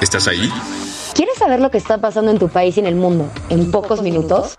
¿Estás 0.00 0.28
ahí? 0.28 0.48
¿Quieres 1.14 1.36
saber 1.36 1.60
lo 1.60 1.70
que 1.70 1.76
está 1.76 2.00
pasando 2.00 2.30
en 2.30 2.38
tu 2.38 2.48
país 2.48 2.74
y 2.78 2.80
en 2.80 2.86
el 2.86 2.94
mundo 2.94 3.30
en 3.50 3.70
pocos 3.70 4.00
minutos? 4.00 4.56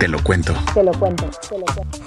Te 0.00 0.08
lo 0.08 0.20
cuento. 0.24 0.54
Te 0.74 0.82
lo 0.82 0.90
cuento, 0.92 1.30
te 1.48 1.56
lo 1.56 1.64
cuento. 1.66 1.98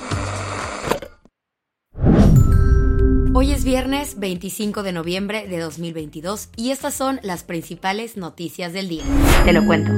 Hoy 3.34 3.54
es 3.54 3.64
viernes 3.64 4.20
25 4.20 4.84
de 4.84 4.92
noviembre 4.92 5.48
de 5.48 5.58
2022 5.60 6.50
y 6.58 6.72
estas 6.72 6.94
son 6.94 7.22
las 7.24 7.46
principales 7.46 8.18
noticias 8.18 8.74
del 8.74 8.90
día. 8.90 9.04
Te 9.46 9.54
lo 9.54 9.66
cuento. 9.66 9.92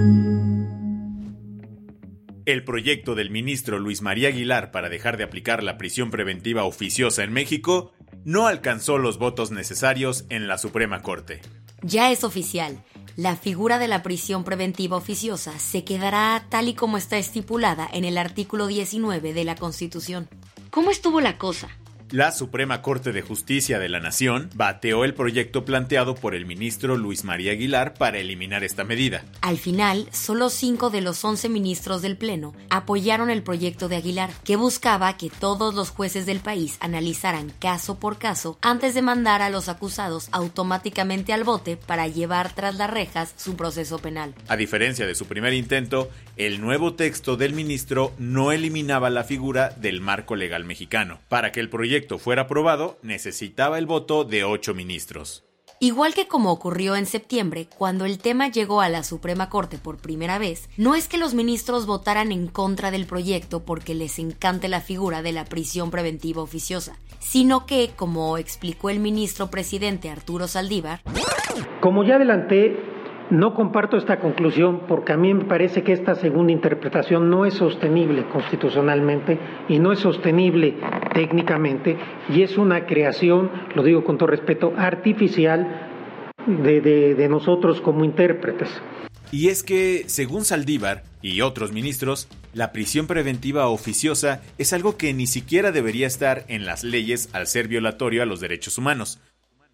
El 2.46 2.64
proyecto 2.64 3.16
del 3.16 3.32
ministro 3.32 3.80
Luis 3.80 4.04
María 4.04 4.30
Aguilar 4.30 4.70
para 4.70 4.90
dejar 4.90 5.18
de 5.18 5.24
aplicar 5.24 5.64
la 5.64 5.80
prisión 5.80 6.12
preventiva 6.12 6.64
oficiosa 6.64 7.24
en 7.24 7.34
México 7.34 7.92
no 8.24 8.46
alcanzó 8.46 9.00
los 9.00 9.18
votos 9.18 9.50
necesarios 9.50 10.26
en 10.30 10.48
la 10.48 10.60
Suprema 10.60 11.02
Corte. 11.02 11.42
Ya 11.82 12.12
es 12.12 12.24
oficial. 12.24 12.84
La 13.16 13.36
figura 13.36 13.80
de 13.80 13.88
la 13.88 14.04
prisión 14.04 14.44
preventiva 14.44 14.98
oficiosa 14.98 15.58
se 15.60 15.84
quedará 15.84 16.46
tal 16.50 16.68
y 16.70 16.74
como 16.74 16.98
está 16.98 17.18
estipulada 17.18 17.88
en 17.92 18.06
el 18.06 18.18
artículo 18.18 18.68
19 18.68 19.34
de 19.34 19.44
la 19.44 19.56
Constitución. 19.56 20.28
¿Cómo 20.72 20.92
estuvo 20.92 21.22
la 21.22 21.38
cosa? 21.38 21.70
La 22.12 22.32
Suprema 22.32 22.82
Corte 22.82 23.12
de 23.12 23.22
Justicia 23.22 23.80
de 23.80 23.90
la 23.90 24.00
Nación 24.00 24.50
bateó 24.56 25.04
el 25.04 25.14
proyecto 25.14 25.66
planteado 25.66 26.16
por 26.16 26.36
el 26.36 26.46
ministro 26.46 26.96
Luis 26.96 27.26
María 27.26 27.52
Aguilar 27.52 27.96
para 27.96 28.18
eliminar 28.18 28.64
esta 28.64 28.86
medida. 28.86 29.26
Al 29.42 29.58
final, 29.58 30.08
solo 30.14 30.50
cinco 30.50 30.90
de 30.90 31.02
los 31.02 31.26
11 31.26 31.50
ministros 31.50 32.02
del 32.02 32.16
Pleno 32.16 32.56
apoyaron 32.70 33.30
el 33.30 33.44
proyecto 33.44 33.90
de 33.90 33.98
Aguilar, 33.98 34.30
que 34.46 34.56
buscaba 34.56 35.18
que 35.18 35.30
todos 35.30 35.76
los 35.76 35.90
jueces 35.90 36.26
del 36.26 36.40
país 36.40 36.78
analizaran 36.80 37.52
caso 37.60 38.00
por 38.00 38.18
caso 38.18 38.58
antes 38.62 38.94
de 38.94 39.02
mandar 39.02 39.42
a 39.42 39.50
los 39.50 39.68
acusados 39.68 40.30
automáticamente 40.32 41.34
al 41.34 41.44
bote 41.44 41.76
para 41.76 42.08
llevar 42.08 42.56
tras 42.56 42.76
las 42.76 42.90
rejas 42.90 43.34
su 43.36 43.58
proceso 43.58 44.00
penal. 44.00 44.34
A 44.48 44.56
diferencia 44.56 45.06
de 45.06 45.16
su 45.16 45.26
primer 45.26 45.52
intento, 45.52 46.10
el 46.38 46.62
nuevo 46.62 46.94
texto 46.94 47.36
del 47.36 47.52
ministro 47.52 48.14
no 48.18 48.54
eliminaba 48.54 49.10
la 49.10 49.26
figura 49.26 49.72
del 49.72 50.00
marco 50.00 50.38
legal 50.38 50.64
mexicano. 50.64 51.20
Para 51.28 51.52
que 51.52 51.60
el 51.60 51.70
proyecto 51.70 51.97
fuera 52.20 52.44
aprobado, 52.44 52.98
necesitaba 53.02 53.78
el 53.78 53.86
voto 53.86 54.24
de 54.24 54.44
ocho 54.44 54.74
ministros. 54.74 55.44
Igual 55.80 56.16
que 56.16 56.28
como 56.28 56.52
ocurrió 56.52 56.96
en 56.96 57.06
septiembre, 57.06 57.68
cuando 57.78 58.06
el 58.06 58.18
tema 58.18 58.48
llegó 58.48 58.82
a 58.82 58.90
la 58.90 59.04
Suprema 59.04 59.50
Corte 59.50 59.78
por 59.78 59.98
primera 59.98 60.40
vez, 60.40 60.70
no 60.76 60.96
es 60.96 61.08
que 61.08 61.20
los 61.20 61.36
ministros 61.36 61.86
votaran 61.86 62.32
en 62.32 62.48
contra 62.48 62.90
del 62.90 63.06
proyecto 63.06 63.64
porque 63.64 63.94
les 63.94 64.18
encante 64.18 64.70
la 64.70 64.82
figura 64.82 65.22
de 65.22 65.34
la 65.34 65.46
prisión 65.46 65.92
preventiva 65.92 66.42
oficiosa, 66.42 66.98
sino 67.20 67.68
que, 67.68 67.92
como 67.96 68.40
explicó 68.40 68.90
el 68.90 69.00
ministro 69.00 69.52
presidente 69.52 70.10
Arturo 70.10 70.48
Saldívar, 70.48 71.02
Como 71.80 72.04
ya 72.04 72.16
adelanté, 72.16 72.76
no 73.30 73.54
comparto 73.54 73.98
esta 73.98 74.20
conclusión 74.20 74.82
porque 74.88 75.14
a 75.14 75.18
mí 75.18 75.34
me 75.34 75.46
parece 75.46 75.84
que 75.84 75.94
esta 75.94 76.16
segunda 76.16 76.52
interpretación 76.52 77.30
no 77.30 77.46
es 77.46 77.56
sostenible 77.56 78.28
constitucionalmente 78.30 79.38
y 79.68 79.80
no 79.80 79.92
es 79.92 80.00
sostenible 80.00 80.76
técnicamente 81.14 81.98
y 82.30 82.42
es 82.42 82.58
una 82.58 82.86
creación, 82.86 83.52
lo 83.76 83.84
digo 83.84 84.04
con 84.04 84.18
todo 84.18 84.28
respeto, 84.28 84.74
artificial 84.78 85.88
de, 86.48 87.28
nosotros 87.30 87.82
como 87.82 88.06
intérpretes. 88.06 88.70
Y 89.30 89.50
es 89.50 89.62
que, 89.62 90.06
según 90.08 90.46
Saldívar 90.46 91.04
y 91.22 91.42
otros 91.42 91.74
ministros, 91.74 92.30
la 92.54 92.72
prisión 92.72 93.08
preventiva 93.08 93.68
oficiosa 93.68 94.42
es 94.58 94.72
algo 94.72 94.96
que 94.96 95.14
ni 95.14 95.28
siquiera 95.28 95.74
debería 95.74 96.08
estar 96.08 96.46
en 96.48 96.66
las 96.66 96.86
leyes 96.86 97.30
al 97.34 97.48
ser 97.48 97.68
violatorio 97.68 98.24
a 98.24 98.26
los 98.26 98.40
derechos 98.40 98.78
humanos. 98.78 99.20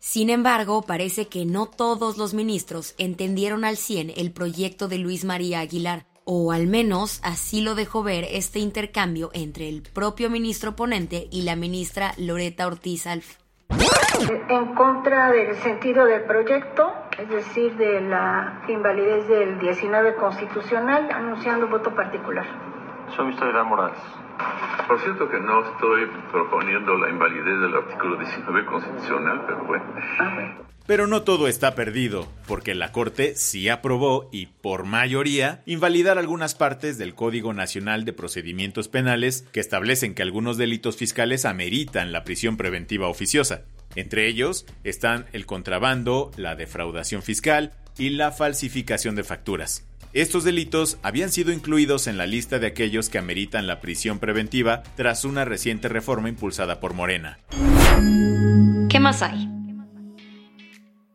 Sin 0.05 0.29
embargo, 0.29 0.81
parece 0.81 1.29
que 1.29 1.45
no 1.45 1.65
todos 1.65 2.17
los 2.17 2.33
ministros 2.33 2.93
entendieron 2.97 3.63
al 3.63 3.77
100 3.77 4.11
el 4.17 4.33
proyecto 4.33 4.89
de 4.89 4.97
Luis 4.97 5.23
María 5.23 5.61
Aguilar, 5.61 6.03
o 6.25 6.51
al 6.51 6.67
menos 6.67 7.21
así 7.23 7.61
lo 7.61 7.73
dejó 7.73 8.03
ver 8.03 8.25
este 8.29 8.59
intercambio 8.59 9.29
entre 9.33 9.69
el 9.69 9.81
propio 9.81 10.29
ministro 10.29 10.75
ponente 10.75 11.29
y 11.31 11.43
la 11.43 11.55
ministra 11.55 12.11
Loreta 12.17 12.67
Ortiz 12.67 13.07
Alf. 13.07 13.37
En 14.49 14.75
contra 14.75 15.31
del 15.31 15.55
sentido 15.55 16.03
del 16.05 16.25
proyecto, 16.25 16.91
es 17.17 17.29
decir, 17.29 17.73
de 17.77 18.01
la 18.01 18.61
invalidez 18.67 19.25
del 19.29 19.57
19 19.57 20.15
constitucional, 20.15 21.09
anunciando 21.11 21.69
voto 21.69 21.95
particular. 21.95 22.72
Soy 23.15 23.27
Mr. 23.27 23.51
Gran 23.51 23.67
Morales. 23.67 23.99
Por 24.87 24.99
cierto 25.01 25.29
que 25.29 25.39
no 25.39 25.63
estoy 25.63 26.07
proponiendo 26.31 26.97
la 26.97 27.09
invalidez 27.09 27.59
del 27.61 27.75
artículo 27.75 28.17
19 28.17 28.65
constitucional, 28.65 29.43
pero 29.45 29.63
bueno. 29.65 29.85
Pero 30.85 31.07
no 31.07 31.21
todo 31.21 31.47
está 31.47 31.75
perdido, 31.75 32.27
porque 32.47 32.75
la 32.75 32.91
Corte 32.91 33.35
sí 33.35 33.69
aprobó 33.69 34.29
y, 34.33 34.47
por 34.47 34.83
mayoría, 34.83 35.61
invalidar 35.65 36.17
algunas 36.17 36.55
partes 36.55 36.97
del 36.97 37.15
Código 37.15 37.53
Nacional 37.53 38.03
de 38.03 38.13
Procedimientos 38.13 38.89
Penales 38.89 39.43
que 39.53 39.61
establecen 39.61 40.13
que 40.13 40.23
algunos 40.23 40.57
delitos 40.57 40.97
fiscales 40.97 41.45
ameritan 41.45 42.11
la 42.11 42.23
prisión 42.23 42.57
preventiva 42.57 43.07
oficiosa. 43.07 43.61
Entre 43.95 44.27
ellos 44.27 44.65
están 44.83 45.27
el 45.31 45.45
contrabando, 45.45 46.31
la 46.35 46.55
defraudación 46.55 47.21
fiscal 47.21 47.71
y 47.97 48.09
la 48.09 48.31
falsificación 48.31 49.15
de 49.15 49.23
facturas. 49.23 49.87
Estos 50.13 50.43
delitos 50.43 50.99
habían 51.01 51.31
sido 51.31 51.51
incluidos 51.51 52.05
en 52.05 52.17
la 52.17 52.27
lista 52.27 52.59
de 52.59 52.67
aquellos 52.67 53.09
que 53.09 53.17
ameritan 53.17 53.65
la 53.65 53.79
prisión 53.79 54.19
preventiva 54.19 54.83
tras 54.95 55.25
una 55.25 55.43
reciente 55.43 55.89
reforma 55.89 56.29
impulsada 56.29 56.79
por 56.79 56.93
Morena. 56.93 57.39
¿Qué 58.89 58.99
más 58.99 59.23
hay? 59.23 59.49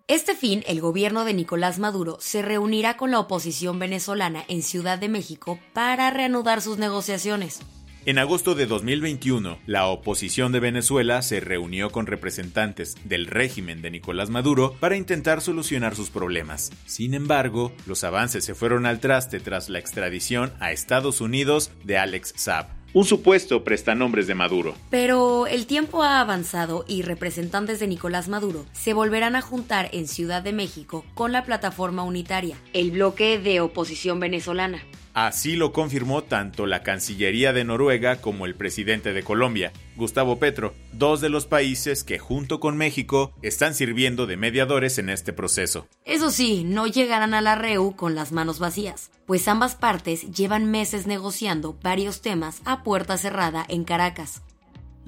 Este 0.09 0.35
fin, 0.35 0.65
el 0.67 0.81
gobierno 0.81 1.25
de 1.25 1.33
Nicolás 1.33 1.79
Maduro 1.79 2.17
se 2.19 2.43
reunirá 2.43 2.97
con 2.97 3.13
la 3.13 3.21
oposición 3.21 3.79
venezolana 3.79 4.45
en 4.49 4.63
Ciudad 4.65 4.99
de 4.99 5.09
México 5.09 5.61
para 5.73 6.11
reanudar 6.11 6.61
sus 6.61 6.79
negociaciones. 6.79 7.61
En 8.09 8.17
agosto 8.17 8.55
de 8.55 8.65
2021, 8.65 9.59
la 9.67 9.87
oposición 9.87 10.51
de 10.51 10.61
Venezuela 10.61 11.21
se 11.21 11.41
reunió 11.41 11.91
con 11.91 12.07
representantes 12.07 12.95
del 13.05 13.27
régimen 13.27 13.83
de 13.83 13.91
Nicolás 13.91 14.31
Maduro 14.31 14.75
para 14.81 14.97
intentar 14.97 15.43
solucionar 15.43 15.95
sus 15.95 16.09
problemas. 16.09 16.71
Sin 16.87 17.13
embargo, 17.13 17.71
los 17.87 18.05
avances 18.05 18.47
se 18.47 18.55
fueron 18.55 18.87
al 18.87 19.01
traste 19.01 19.41
tras 19.41 19.69
la 19.69 19.79
extradición 19.79 20.55
a 20.59 20.73
Estados 20.73 21.21
Unidos 21.21 21.71
de 21.85 21.99
Alex 21.99 22.33
Saab, 22.35 22.69
un 22.95 23.05
supuesto 23.05 23.63
prestanombres 23.63 24.27
de 24.27 24.35
Maduro. 24.35 24.75
Pero 24.89 25.47
el 25.47 25.67
tiempo 25.67 26.03
ha 26.03 26.21
avanzado 26.21 26.87
y 26.89 27.03
representantes 27.03 27.79
de 27.79 27.89
Nicolás 27.89 28.29
Maduro 28.29 28.65
se 28.73 28.95
volverán 28.95 29.37
a 29.37 29.43
juntar 29.43 29.91
en 29.93 30.09
Ciudad 30.09 30.41
de 30.41 30.55
México 30.55 31.05
con 31.13 31.33
la 31.33 31.45
plataforma 31.45 32.05
unitaria, 32.05 32.57
el 32.73 32.91
bloque 32.91 33.39
de 33.39 33.61
oposición 33.61 34.19
venezolana. 34.19 34.83
Así 35.27 35.57
lo 35.57 35.73
confirmó 35.73 36.23
tanto 36.23 36.65
la 36.67 36.85
Cancillería 36.85 37.53
de 37.53 37.65
Noruega 37.65 38.21
como 38.21 38.47
el 38.47 38.55
presidente 38.55 39.13
de 39.13 39.25
Colombia, 39.25 39.73
Gustavo 39.97 40.39
Petro, 40.39 40.75
dos 40.93 41.21
de 41.21 41.29
los 41.29 41.45
países 41.45 42.05
que 42.05 42.21
junto 42.21 42.61
con 42.61 42.77
México 42.77 43.33
están 43.43 43.75
sirviendo 43.75 44.29
de 44.29 44.37
mediadores 44.37 44.97
en 44.99 45.11
este 45.11 45.33
proceso. 45.33 45.89
Eso 46.05 46.31
sí, 46.31 46.63
no 46.63 46.87
llegarán 46.87 47.35
a 47.35 47.41
la 47.41 47.57
REU 47.57 47.97
con 47.97 48.15
las 48.15 48.31
manos 48.31 48.61
vacías, 48.61 49.11
pues 49.27 49.49
ambas 49.49 49.75
partes 49.75 50.31
llevan 50.31 50.71
meses 50.71 51.09
negociando 51.09 51.77
varios 51.83 52.23
temas 52.23 52.63
a 52.65 52.85
puerta 52.85 53.17
cerrada 53.17 53.67
en 53.69 53.83
Caracas. 53.83 54.43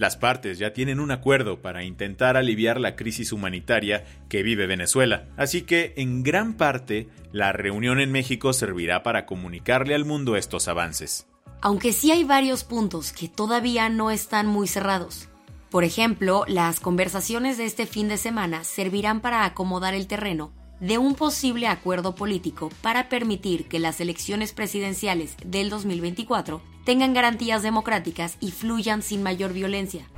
Las 0.00 0.17
partes 0.17 0.58
ya 0.58 0.73
tienen 0.73 0.99
un 0.99 1.11
acuerdo 1.11 1.61
para 1.61 1.85
intentar 1.85 2.38
aliviar 2.38 2.81
la 2.81 2.97
crisis 2.97 3.32
humanitaria 3.32 4.06
que 4.31 4.43
vive 4.43 4.67
Venezuela, 4.67 5.29
así 5.37 5.61
que 5.61 5.93
en 5.99 6.23
gran 6.23 6.55
parte 6.55 7.11
la 7.32 7.52
reunión 7.52 8.00
en 8.00 8.11
México 8.11 8.55
servirá 8.55 9.02
para 9.02 9.26
comunicarle 9.26 9.94
al 9.94 10.06
mundo 10.06 10.37
estos 10.37 10.69
avances. 10.69 11.26
Aunque 11.61 11.93
sí 11.93 12.11
hay 12.12 12.25
varios 12.25 12.64
puntos 12.64 13.12
que 13.12 13.29
todavía 13.29 13.91
no 13.91 14.11
están 14.11 14.47
muy 14.47 14.69
cerrados. 14.69 15.29
Por 15.69 15.85
ejemplo, 15.85 16.46
las 16.49 16.81
conversaciones 16.81 17.58
de 17.58 17.67
este 17.67 17.85
fin 17.85 18.08
de 18.08 18.17
semana 18.17 18.64
servirán 18.64 19.20
para 19.20 19.44
acomodar 19.44 19.93
el 19.93 20.06
terreno 20.06 20.55
de 20.81 20.96
un 20.96 21.14
posible 21.14 21.67
acuerdo 21.67 22.14
político 22.14 22.70
para 22.81 23.11
permitir 23.11 23.69
que 23.69 23.79
las 23.79 24.00
elecciones 24.00 24.55
presidenciales 24.55 25.37
del 25.44 25.69
2024 25.69 26.62
tengan 26.91 27.15
garantías 27.15 27.63
democráticas 27.63 28.37
y 28.41 28.51
fluyan 28.51 29.03
sin 29.03 29.23
mayor 29.23 29.53
violencia. 29.53 30.11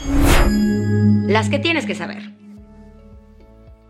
Las 1.27 1.51
que 1.51 1.59
tienes 1.59 1.85
que 1.85 1.95
saber. 1.95 2.33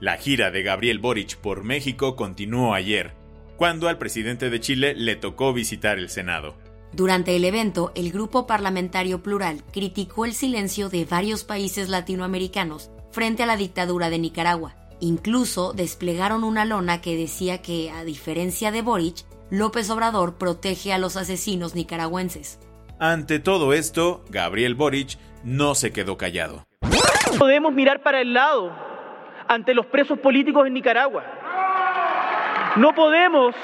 La 0.01 0.17
gira 0.17 0.51
de 0.51 0.65
Gabriel 0.65 0.99
Boric 0.99 1.37
por 1.37 1.63
México 1.63 2.17
continuó 2.17 2.75
ayer, 2.75 3.15
cuando 3.57 3.89
al 3.89 3.99
presidente 3.99 4.51
de 4.51 4.59
Chile 4.59 4.95
le 4.97 5.15
tocó 5.15 5.53
visitar 5.53 5.97
el 5.97 6.09
Senado. 6.09 6.57
Durante 6.93 7.37
el 7.37 7.45
evento, 7.45 7.93
el 7.95 8.11
Grupo 8.11 8.49
Parlamentario 8.49 9.23
Plural 9.23 9.63
criticó 9.73 10.25
el 10.25 10.35
silencio 10.35 10.89
de 10.89 11.05
varios 11.05 11.45
países 11.45 11.89
latinoamericanos 11.89 12.91
frente 13.13 13.45
a 13.45 13.47
la 13.47 13.57
dictadura 13.57 14.11
de 14.11 14.19
Nicaragua. 14.19 14.75
Incluso 14.99 15.73
desplegaron 15.73 16.43
una 16.43 16.65
lona 16.65 17.01
que 17.01 17.17
decía 17.17 17.63
que, 17.63 17.93
a 17.93 18.03
diferencia 18.03 18.73
de 18.73 18.83
Boric, 18.83 19.25
López 19.51 19.89
Obrador 19.91 20.35
protege 20.37 20.93
a 20.93 20.99
los 20.99 21.17
asesinos 21.17 21.77
nicaragüenses. 21.77 22.59
Ante 23.05 23.41
todo 23.41 23.73
esto, 23.73 24.25
Gabriel 24.31 24.77
Boric 24.77 25.19
no 25.43 25.75
se 25.75 25.93
quedó 25.93 26.17
callado. 26.17 26.69
Podemos 27.37 27.73
mirar 27.73 28.01
para 28.01 28.21
el 28.21 28.33
lado 28.33 28.71
ante 29.49 29.75
los 29.75 29.87
presos 29.87 30.21
políticos 30.21 30.69
en 30.69 30.75
Nicaragua. 30.75 31.25
No 32.77 32.95
podemos, 32.95 33.57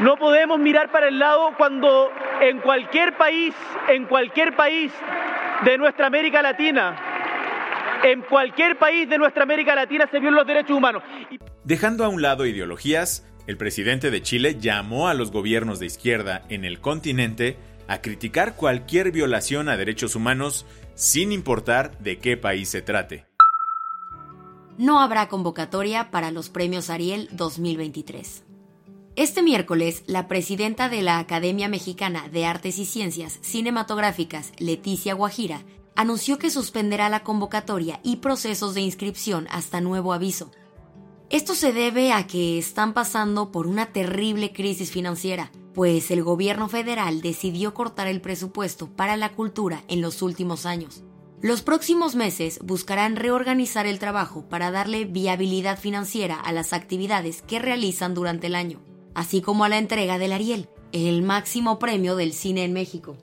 no 0.00 0.16
podemos 0.16 0.58
mirar 0.58 0.90
para 0.90 1.06
el 1.06 1.20
lado 1.20 1.50
cuando 1.56 2.10
en 2.40 2.58
cualquier 2.58 3.16
país, 3.16 3.54
en 3.88 4.06
cualquier 4.06 4.56
país 4.56 4.90
de 5.64 5.78
nuestra 5.78 6.08
América 6.08 6.42
Latina, 6.42 6.96
en 8.02 8.22
cualquier 8.22 8.78
país 8.78 9.08
de 9.08 9.16
nuestra 9.16 9.44
América 9.44 9.76
Latina 9.76 10.08
se 10.10 10.18
violan 10.18 10.38
los 10.38 10.46
derechos 10.48 10.76
humanos. 10.76 11.04
Dejando 11.62 12.04
a 12.04 12.08
un 12.08 12.20
lado 12.20 12.46
ideologías, 12.46 13.24
el 13.46 13.56
presidente 13.56 14.10
de 14.10 14.22
Chile 14.22 14.56
llamó 14.58 15.06
a 15.06 15.14
los 15.14 15.30
gobiernos 15.30 15.78
de 15.78 15.86
izquierda 15.86 16.42
en 16.48 16.64
el 16.64 16.80
continente 16.80 17.56
a 17.88 18.00
criticar 18.00 18.56
cualquier 18.56 19.12
violación 19.12 19.68
a 19.68 19.76
derechos 19.76 20.16
humanos 20.16 20.66
sin 20.94 21.32
importar 21.32 21.98
de 21.98 22.18
qué 22.18 22.36
país 22.36 22.68
se 22.68 22.82
trate 22.82 23.32
no 24.78 25.00
habrá 25.00 25.28
convocatoria 25.28 26.10
para 26.10 26.30
los 26.30 26.48
premios 26.48 26.90
Ariel 26.90 27.28
2023. 27.32 28.44
Este 29.14 29.42
miércoles, 29.42 30.02
la 30.06 30.26
presidenta 30.26 30.88
de 30.88 31.02
la 31.02 31.18
Academia 31.18 31.68
Mexicana 31.68 32.28
de 32.28 32.46
Artes 32.46 32.78
y 32.78 32.86
Ciencias 32.86 33.38
Cinematográficas, 33.42 34.52
Leticia 34.58 35.14
Guajira, 35.14 35.62
anunció 35.94 36.38
que 36.38 36.48
suspenderá 36.48 37.10
la 37.10 37.22
convocatoria 37.22 38.00
y 38.02 38.16
procesos 38.16 38.74
de 38.74 38.80
inscripción 38.80 39.46
hasta 39.50 39.82
nuevo 39.82 40.14
aviso. 40.14 40.50
Esto 41.28 41.54
se 41.54 41.72
debe 41.72 42.12
a 42.12 42.26
que 42.26 42.58
están 42.58 42.94
pasando 42.94 43.52
por 43.52 43.66
una 43.66 43.86
terrible 43.92 44.52
crisis 44.52 44.90
financiera, 44.90 45.52
pues 45.74 46.10
el 46.10 46.22
gobierno 46.22 46.68
federal 46.68 47.20
decidió 47.20 47.74
cortar 47.74 48.06
el 48.06 48.20
presupuesto 48.20 48.88
para 48.88 49.16
la 49.16 49.30
cultura 49.30 49.84
en 49.88 50.00
los 50.00 50.22
últimos 50.22 50.66
años. 50.66 51.02
Los 51.40 51.62
próximos 51.62 52.14
meses 52.14 52.60
buscarán 52.62 53.16
reorganizar 53.16 53.86
el 53.86 53.98
trabajo 53.98 54.48
para 54.48 54.70
darle 54.70 55.06
viabilidad 55.06 55.78
financiera 55.78 56.36
a 56.36 56.52
las 56.52 56.72
actividades 56.72 57.42
que 57.42 57.58
realizan 57.58 58.14
durante 58.14 58.46
el 58.46 58.54
año, 58.54 58.80
así 59.14 59.40
como 59.40 59.64
a 59.64 59.68
la 59.68 59.78
entrega 59.78 60.18
del 60.18 60.32
Ariel, 60.32 60.68
el 60.92 61.22
máximo 61.22 61.78
premio 61.80 62.14
del 62.14 62.32
cine 62.32 62.64
en 62.64 62.72
México. 62.72 63.16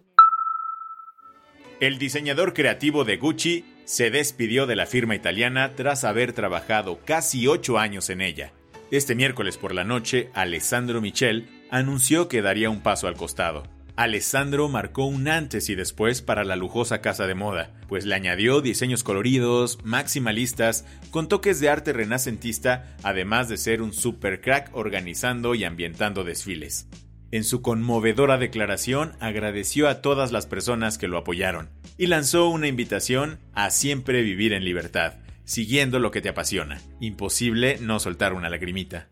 El 1.79 1.97
diseñador 1.97 2.53
creativo 2.53 3.05
de 3.05 3.15
Gucci 3.15 3.63
se 3.85 4.11
despidió 4.11 4.67
de 4.67 4.75
la 4.75 4.85
firma 4.85 5.15
italiana 5.15 5.75
tras 5.75 6.03
haber 6.03 6.33
trabajado 6.33 6.99
casi 7.05 7.47
ocho 7.47 7.77
años 7.77 8.09
en 8.09 8.19
ella. 8.19 8.51
Este 8.91 9.15
miércoles 9.15 9.57
por 9.57 9.73
la 9.73 9.85
noche, 9.85 10.29
Alessandro 10.33 10.99
Michel 10.99 11.58
anunció 11.69 12.27
que 12.27 12.41
daría 12.41 12.69
un 12.69 12.81
paso 12.81 13.07
al 13.07 13.15
costado. 13.15 13.63
Alessandro 13.95 14.69
marcó 14.69 15.03
un 15.05 15.27
antes 15.27 15.69
y 15.69 15.75
después 15.75 16.21
para 16.21 16.45
la 16.45 16.55
lujosa 16.55 17.01
casa 17.01 17.27
de 17.27 17.35
moda, 17.35 17.73
pues 17.89 18.05
le 18.05 18.15
añadió 18.15 18.61
diseños 18.61 19.03
coloridos, 19.03 19.77
maximalistas, 19.83 20.85
con 21.11 21.27
toques 21.27 21.59
de 21.59 21.67
arte 21.67 21.91
renacentista, 21.91 22.95
además 23.03 23.49
de 23.49 23.57
ser 23.57 23.81
un 23.81 23.91
super 23.91 24.39
crack 24.39 24.69
organizando 24.73 25.53
y 25.53 25.65
ambientando 25.65 26.23
desfiles. 26.23 26.87
En 27.31 27.43
su 27.43 27.61
conmovedora 27.61 28.37
declaración 28.37 29.11
agradeció 29.19 29.89
a 29.89 30.01
todas 30.01 30.31
las 30.31 30.47
personas 30.47 30.97
que 30.97 31.09
lo 31.09 31.17
apoyaron 31.17 31.69
y 31.97 32.07
lanzó 32.07 32.47
una 32.47 32.67
invitación 32.67 33.39
a 33.53 33.69
siempre 33.69 34.21
vivir 34.21 34.53
en 34.53 34.63
libertad, 34.63 35.15
siguiendo 35.43 35.99
lo 35.99 36.11
que 36.11 36.21
te 36.21 36.29
apasiona. 36.29 36.79
Imposible 37.01 37.77
no 37.81 37.99
soltar 37.99 38.33
una 38.33 38.49
lagrimita. 38.49 39.09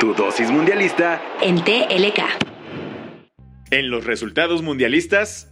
Tu 0.00 0.12
dosis 0.12 0.50
mundialista 0.50 1.22
en 1.40 1.56
TLK. 1.64 2.20
En 3.70 3.88
los 3.90 4.04
resultados 4.04 4.62
mundialistas, 4.62 5.50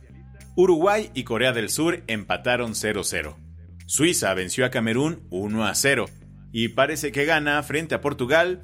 Uruguay 0.55 1.11
y 1.14 1.25
Corea 1.25 1.52
del 1.52 1.70
Sur 1.70 2.02
empataron 2.08 2.73
0-0. 2.73 3.37
Suiza 3.87 4.35
venció 4.35 4.67
a 4.67 4.70
Camerún 4.70 5.26
1-0. 5.31 6.11
Y 6.52 6.69
parece 6.69 7.11
que 7.11 7.25
gana 7.25 7.62
frente 7.62 7.94
a 7.94 8.02
Portugal. 8.02 8.61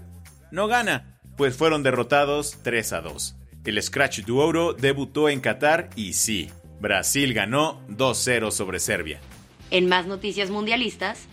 No 0.53 0.67
gana, 0.67 1.19
pues 1.39 1.57
fueron 1.57 1.83
derrotados 1.83 2.63
3-2. 2.63 3.37
El 3.65 3.83
Scratch 3.83 4.21
Duoro 4.21 4.75
debutó 4.75 5.31
en 5.31 5.41
Qatar 5.41 5.89
y 5.97 6.13
sí, 6.13 6.51
Brasil 6.79 7.33
ganó 7.33 7.81
2-0 7.89 8.51
sobre 8.51 8.81
Serbia. 8.81 9.21
En 9.71 9.89
más 9.89 10.07
noticias 10.07 10.51
mundialistas, 10.51 11.27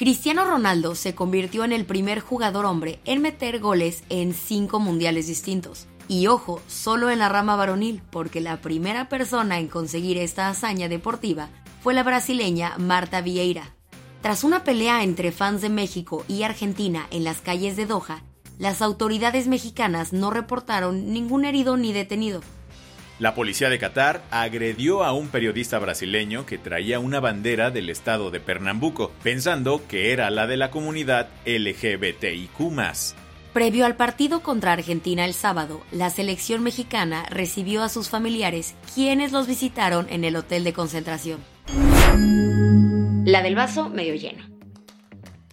Cristiano 0.00 0.46
Ronaldo 0.46 0.94
se 0.94 1.14
convirtió 1.14 1.62
en 1.62 1.72
el 1.72 1.84
primer 1.84 2.20
jugador 2.20 2.64
hombre 2.64 3.00
en 3.04 3.20
meter 3.20 3.58
goles 3.60 4.02
en 4.08 4.32
cinco 4.32 4.80
mundiales 4.80 5.26
distintos. 5.26 5.88
Y 6.08 6.26
ojo, 6.26 6.62
solo 6.68 7.10
en 7.10 7.18
la 7.18 7.28
rama 7.28 7.54
varonil, 7.54 8.00
porque 8.10 8.40
la 8.40 8.62
primera 8.62 9.10
persona 9.10 9.58
en 9.58 9.68
conseguir 9.68 10.16
esta 10.16 10.48
hazaña 10.48 10.88
deportiva 10.88 11.50
fue 11.82 11.92
la 11.92 12.02
brasileña 12.02 12.78
Marta 12.78 13.20
Vieira. 13.20 13.74
Tras 14.22 14.42
una 14.42 14.64
pelea 14.64 15.02
entre 15.02 15.32
fans 15.32 15.60
de 15.60 15.68
México 15.68 16.24
y 16.28 16.44
Argentina 16.44 17.06
en 17.10 17.22
las 17.22 17.42
calles 17.42 17.76
de 17.76 17.84
Doha, 17.84 18.22
las 18.58 18.80
autoridades 18.80 19.48
mexicanas 19.48 20.14
no 20.14 20.30
reportaron 20.30 21.12
ningún 21.12 21.44
herido 21.44 21.76
ni 21.76 21.92
detenido. 21.92 22.40
La 23.20 23.34
policía 23.34 23.68
de 23.68 23.78
Qatar 23.78 24.22
agredió 24.30 25.04
a 25.04 25.12
un 25.12 25.28
periodista 25.28 25.78
brasileño 25.78 26.46
que 26.46 26.56
traía 26.56 26.98
una 27.00 27.20
bandera 27.20 27.70
del 27.70 27.90
estado 27.90 28.30
de 28.30 28.40
Pernambuco, 28.40 29.12
pensando 29.22 29.86
que 29.86 30.14
era 30.14 30.30
la 30.30 30.46
de 30.46 30.56
la 30.56 30.70
comunidad 30.70 31.28
LGBTIQ. 31.44 32.50
Previo 33.52 33.84
al 33.84 33.96
partido 33.96 34.40
contra 34.40 34.72
Argentina 34.72 35.26
el 35.26 35.34
sábado, 35.34 35.82
la 35.92 36.08
selección 36.08 36.62
mexicana 36.62 37.26
recibió 37.28 37.82
a 37.82 37.90
sus 37.90 38.08
familiares, 38.08 38.74
quienes 38.94 39.32
los 39.32 39.46
visitaron 39.46 40.06
en 40.08 40.24
el 40.24 40.34
hotel 40.34 40.64
de 40.64 40.72
concentración. 40.72 41.40
La 43.26 43.42
del 43.42 43.54
vaso 43.54 43.90
medio 43.90 44.14
lleno. 44.14 44.49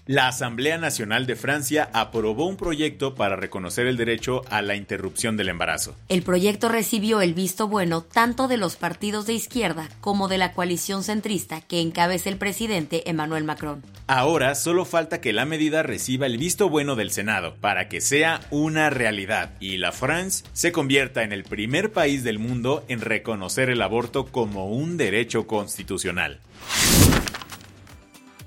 La 0.07 0.29
Asamblea 0.29 0.77
Nacional 0.77 1.25
de 1.25 1.35
Francia 1.35 1.89
aprobó 1.91 2.47
un 2.47 2.55
proyecto 2.55 3.13
para 3.13 3.35
reconocer 3.35 3.87
el 3.87 3.97
derecho 3.97 4.41
a 4.49 4.61
la 4.61 4.77
interrupción 4.77 5.35
del 5.35 5.49
embarazo. 5.49 5.97
El 6.07 6.23
proyecto 6.23 6.69
recibió 6.69 7.19
el 7.19 7.33
visto 7.33 7.67
bueno 7.67 8.03
tanto 8.03 8.47
de 8.47 8.55
los 8.55 8.77
partidos 8.77 9.27
de 9.27 9.33
izquierda 9.33 9.89
como 9.99 10.29
de 10.29 10.37
la 10.37 10.53
coalición 10.53 11.03
centrista 11.03 11.59
que 11.59 11.81
encabeza 11.81 12.29
el 12.29 12.37
presidente 12.37 13.09
Emmanuel 13.09 13.43
Macron. 13.43 13.83
Ahora 14.07 14.55
solo 14.55 14.85
falta 14.85 15.19
que 15.19 15.33
la 15.33 15.43
medida 15.43 15.83
reciba 15.83 16.25
el 16.25 16.37
visto 16.37 16.69
bueno 16.69 16.95
del 16.95 17.11
Senado 17.11 17.55
para 17.59 17.89
que 17.89 17.99
sea 17.99 18.39
una 18.49 18.89
realidad 18.89 19.55
y 19.59 19.75
la 19.75 19.91
France 19.91 20.45
se 20.53 20.71
convierta 20.71 21.23
en 21.23 21.33
el 21.33 21.43
primer 21.43 21.91
país 21.91 22.23
del 22.23 22.39
mundo 22.39 22.85
en 22.87 23.01
reconocer 23.01 23.69
el 23.69 23.81
aborto 23.81 24.27
como 24.27 24.69
un 24.69 24.95
derecho 24.95 25.47
constitucional. 25.47 26.39